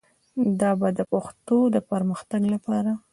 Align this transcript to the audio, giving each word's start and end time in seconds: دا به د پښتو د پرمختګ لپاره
دا 0.59 0.71
به 0.79 0.87
د 0.99 0.99
پښتو 1.11 1.57
د 1.75 1.77
پرمختګ 1.89 2.41
لپاره 2.53 2.91